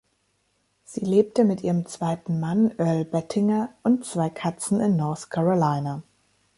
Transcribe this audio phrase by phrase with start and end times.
[0.83, 6.01] Sie lebte mit ihrem zweiten Mann Earl Bettinger und zwei Katzen in North Carolina.